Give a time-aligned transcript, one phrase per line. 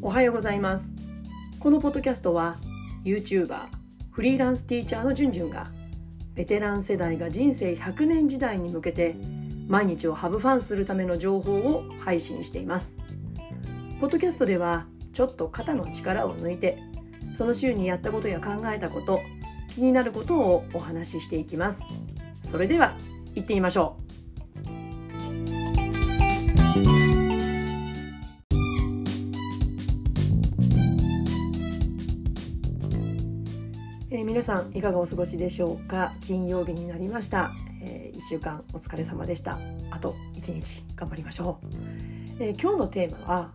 [0.00, 0.94] おはようございます。
[1.58, 2.56] このポッドキャストは
[3.04, 3.66] YouTuber
[4.12, 5.66] フリーランスティーチャーのじゅんじゅんが
[6.36, 9.16] ベテラン世代が人生100年時代に向けて
[9.66, 12.96] 毎日をハブファンするための情報を配信しています。
[14.00, 16.78] ポッドキャストではちょっと肩の力を抜いて
[17.34, 19.20] その週にやったことや考えたこと
[19.74, 21.82] 気になることをお話ししていきます。
[22.44, 22.96] それでは
[23.34, 24.07] 行ってみましょう。
[34.28, 36.12] 皆さんいかがお過ごしでしょうか？
[36.20, 37.50] 金曜日になりました、
[37.82, 39.58] えー、1週間お疲れ様でした。
[39.90, 41.66] あと1日頑張りましょう、
[42.38, 43.52] えー、今日のテーマは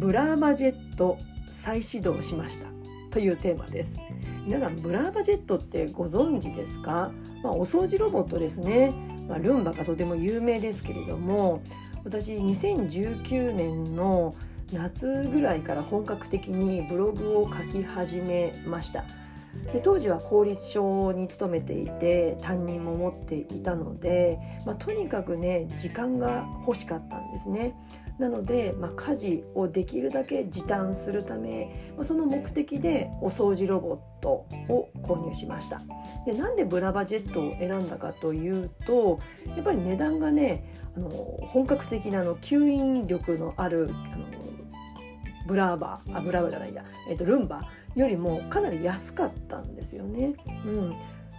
[0.00, 1.18] ブラーバジェット
[1.52, 2.66] 再始動しました。
[3.12, 4.00] というテーマです。
[4.44, 7.12] 皆さんブラーバジェットってご存知ですか、
[7.44, 8.92] まあ、お掃除ロボットですね、
[9.28, 11.62] まあ、ルンバがとても有名ですけれども
[12.02, 14.34] 私2019年の
[14.72, 19.04] 夏ぐらいから本格的にブログを書き始めました。
[19.72, 27.74] で当時は公立小に勤めていて担任も持っていたので、まあ、とにかくね時間が欲しかったんですね。
[28.18, 35.80] なので、まあ、家事をできるだけ時短するため、まあ、その目的でお掃除ロボットを購入しました
[36.26, 41.08] でなんでブラバジェットを選んだかというとやっぱり値段がねあの
[41.42, 44.24] 本格的なの吸引力のあるあの
[45.48, 47.62] ブラーバあブラーバじゃないや、えっと、ルンバ
[47.96, 50.34] よりもかなり安かったんですよね。
[50.66, 50.90] うん、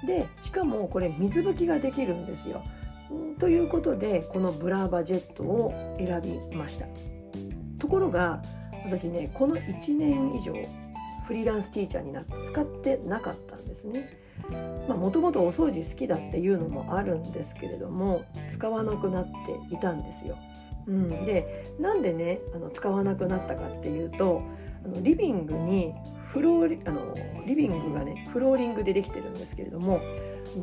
[0.05, 2.63] でしかもこれ水拭きができるんですよ。
[3.39, 6.88] ということでこのブラーバジェットを選びました。
[7.77, 8.41] ところが
[8.83, 10.53] 私ねこの1年以上
[11.25, 14.17] フリーランスティーチャーになって使ってなかったんですね。
[14.88, 20.38] もともとお掃除好きだっていうのもあるんですけれども使わなくなっていたんですよ、
[20.89, 24.41] うん、でなんでねあの使わなくなったかっていうと
[24.83, 25.93] あのリビングに
[26.29, 27.13] フローあの
[27.45, 30.01] リビングがねフローリングでできてるんですけれども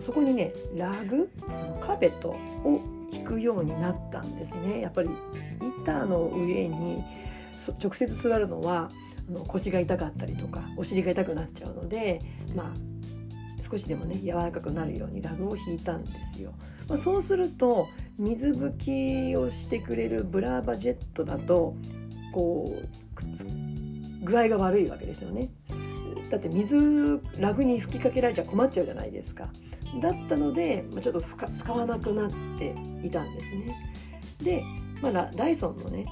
[0.00, 1.30] そこにねラグ
[1.80, 2.80] カーペットを
[3.12, 5.10] 引くようになったんですねやっぱり
[5.82, 7.04] 板の上に
[7.80, 8.90] 直接座るのは
[9.46, 12.20] 腰が痛かったりとかお尻が痛くなっちゃうので
[12.54, 16.52] まあ少しでもね柔らかくなるようにラグを引いたんですよ。
[16.88, 17.88] まあ、そうすると
[18.18, 18.76] 水拭
[19.32, 21.74] きをしてくれるブラーバジェットだと
[22.32, 25.50] こう具合が悪いわけですよね。
[26.30, 29.48] だって水ラグに吹きかけられちゃ困っちゃうじゃないですか。
[30.00, 31.22] だったので、ちょっと
[31.56, 33.76] 使わなくなっていたんですね。
[34.42, 34.62] で、
[35.00, 36.04] まあ、ダイソンのね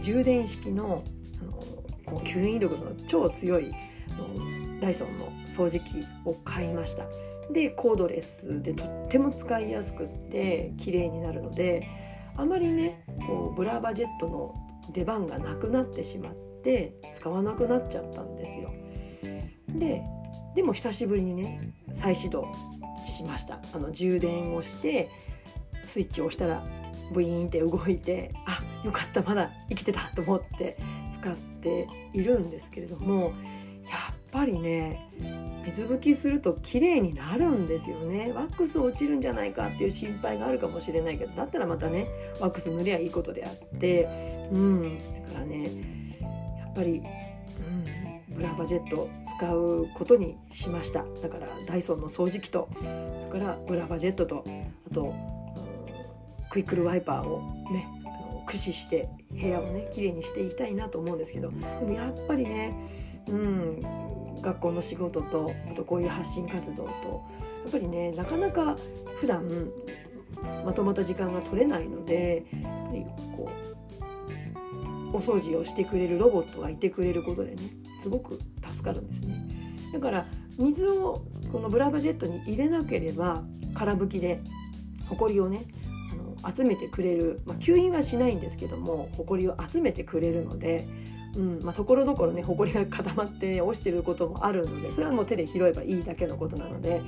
[0.00, 1.04] 充電式の
[1.40, 1.52] あの
[2.04, 3.72] こう吸引力の超強い
[4.80, 7.04] ダイソンの掃除機を買いました。
[7.50, 11.86] でコードレスでとっても使いやすくって綺麗になるので
[12.36, 14.54] あまりねこうブラーバジェットの
[14.92, 18.72] 出番がなくなってしまって使わなくなっちゃったんですよ。
[19.68, 20.02] で
[20.54, 22.46] でも久しぶりにね再始動
[23.06, 23.60] しました。
[23.74, 25.10] あの充電をして
[25.86, 26.64] スイッチを押したら
[27.12, 30.76] ブイーンって動いてあよかったまだ生きてたと思って
[31.12, 33.32] 使っているんですけれども
[33.84, 35.08] やっぱりね
[35.64, 38.32] 水拭きすると綺麗になるんですよね。
[38.34, 42.08] ワックス落ちるんじゃないかっていう心配があるかもしれないけどだったらまたね
[42.40, 44.98] ワックス塗りゃいいことであってうん。
[45.28, 45.64] だからね
[46.58, 47.02] やっぱり、
[48.30, 51.04] うん、ブラバジェット使うことにしました。
[51.22, 52.84] だからダイソンの掃除機とそ
[53.34, 54.44] れからブラバジェットと
[54.90, 55.14] あと
[56.50, 57.40] クイックルワイパーを
[57.70, 57.86] ね
[58.46, 62.74] 駆使して部屋をね綺麗にしていきたいなと思うんですけどでもやっぱりね
[63.28, 63.80] うん
[64.42, 67.24] 学校の仕事とあとこういう発信活動と
[67.64, 68.76] やっぱりねなかなか
[69.20, 69.70] 普段
[70.64, 73.04] まとまった時間が取れないのでやっぱり
[73.36, 73.48] こ
[75.12, 77.56] うお掃除をしてくれるロボットがいてくれることでね
[78.02, 79.46] すごく助かるんですね。
[79.92, 80.26] だから
[80.58, 84.40] 水をこのブラバジェットに入れなければ空拭きで
[85.08, 85.64] ほこりをね
[86.42, 90.86] あの集めてくれる、まあ、吸引はしないんですけどもほこりを集めてくれるので
[91.36, 97.02] うんまあ、ところどころねほこりが固まって落ちてることもあるのでそれはもう手で拾えばいいだけのことなので、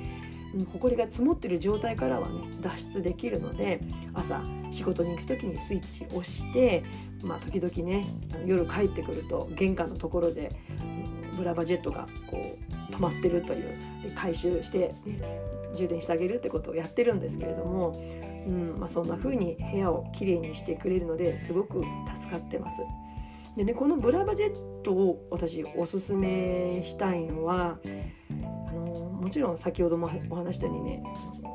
[0.55, 3.81] うん、ほこりが積もってる状態からはね脱出できるので
[4.13, 4.41] 朝
[4.71, 6.83] 仕事に行く時にスイッチ押して、
[7.23, 8.05] まあ、時々ね
[8.45, 10.49] 夜帰ってくると玄関のところで、
[11.31, 13.77] うん、ブラバジェットがこう止まってるという
[14.15, 15.39] 回収して、ね、
[15.75, 17.91] 充電してあげるってことをやってるんですけれども、
[18.47, 21.83] うんまあ、そんな風に部屋をきれいにしてくれるのですごく
[22.17, 22.81] 助かってます。
[23.55, 27.77] でねこのブラバジェットを私おすすめしたいのは
[28.67, 28.85] あの
[29.21, 31.03] もちろん先ほどもお話したようにね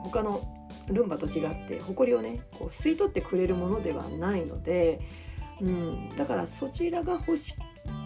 [0.04, 0.40] 他の
[0.88, 5.00] ルンバと違ってホコリをねこう吸い取ってくれるものではないので、
[5.60, 7.54] うん、だからそちらが欲し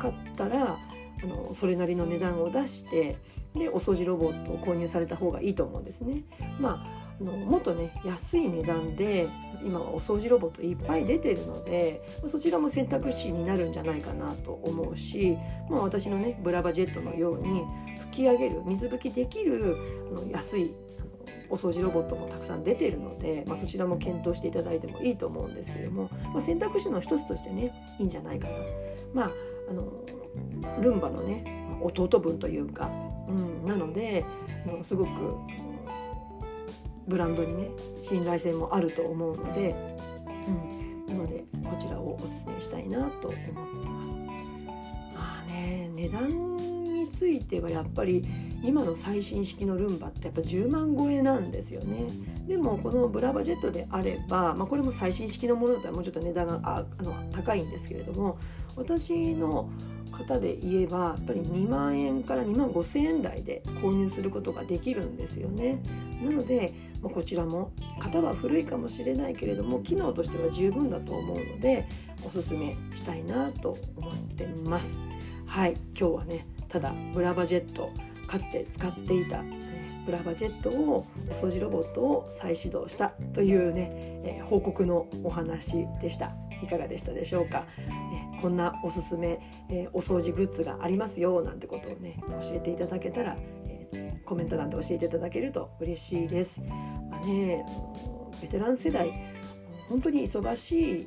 [0.00, 0.76] かったら
[1.22, 3.16] あのそれなりの値段を出して
[3.54, 6.24] でお掃除ロボットを購入された方がいいと思うんですね。
[6.58, 9.28] まあのもっとね安い値段で
[9.62, 15.36] 今はお掃除ロボットいっぱい出てるのでそちらも選択肢になるんじゃないかなと思うし、
[15.70, 17.62] まあ、私のねブラバジェットのように
[18.08, 19.76] 拭き上げる水拭きできる
[20.12, 20.74] あの安い
[21.48, 28.54] お掃除ロボットもたくさん出ているので、まあ、そちらも検討していただいてもいいと思うんですけども、まあ、選択肢の一つとしてねいいんじゃないかな。
[29.12, 29.30] まあ、
[29.70, 29.92] あの
[30.80, 31.44] ルンバのね
[31.80, 32.90] 弟分というか、
[33.28, 34.24] うん、なので
[34.88, 35.10] すごく
[37.06, 37.70] ブランドにね
[38.08, 39.74] 信頼性もあると思うので、
[40.46, 44.14] うん、なのでこちらをおすすめしたいなと思ってます。
[45.14, 48.24] まあね値段についてはやっぱり
[48.64, 52.06] 今の最新式のルンバってやっぱ10万超えなんですよね
[52.48, 58.38] でもこのブラバジェットであれば、まあ、これも最新式のものだったらもうちょっと値段があの高いんですけれども
[58.74, 59.68] 私の
[60.14, 65.82] 方で言えばやっぱり2万円から2万5千円台で購入することができるんですよね。
[66.22, 66.72] なので、
[67.02, 71.86] まあ、こちらも型は古いかもしれないけれども機能としては十分だと思うので
[72.24, 75.00] おすすめしたいなと思ってます。
[75.46, 77.90] はい今日はねただブラバジェット
[78.26, 83.90] かつて使っていた、ね、ブラバジェットをお掃除ロボットを再始動したというね、
[84.24, 86.32] えー、報告のお話でした。
[86.62, 87.66] いかがでしたでしょうか、
[88.40, 89.40] こんなおすすめ、
[89.70, 93.36] えー、お掃除グッズがありますよなんてことをね教えていただけたら、
[93.66, 96.60] えー、コメント欄で教えていただけると嬉しいです、
[97.10, 97.64] まあね、
[98.42, 99.10] ベテラン世代
[99.88, 101.06] 本当に忙しい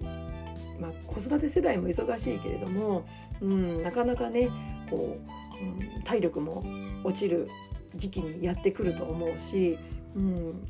[0.80, 3.06] まあ、子育て世代も忙しいけれども、
[3.42, 4.50] うん、なかなかね
[4.90, 5.18] こ
[5.60, 6.64] う、うん、体力も
[7.04, 7.50] 落ちる
[7.96, 9.78] 時期にやってくると思うし、
[10.16, 10.66] うん、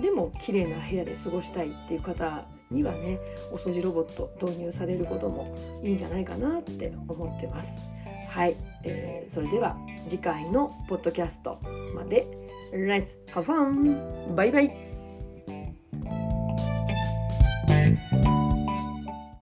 [0.00, 3.18] でも綺麗な部屋で過ごしたいっていう方にはね
[3.52, 7.68] お掃除ロボット導入されることもいいんじゃないかなって思ってます。
[8.28, 9.76] はい、えー、それでは
[10.08, 11.58] 次回のポッドキャスト
[11.94, 12.26] まで
[12.72, 14.34] Let's have fun!
[14.34, 14.95] バイバイ